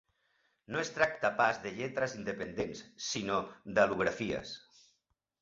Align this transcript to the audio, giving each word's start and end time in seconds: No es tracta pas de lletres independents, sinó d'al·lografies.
No 0.75 0.79
es 0.83 0.89
tracta 0.95 1.29
pas 1.41 1.59
de 1.65 1.73
lletres 1.81 2.15
independents, 2.21 2.81
sinó 3.09 3.39
d'al·lografies. 3.77 4.57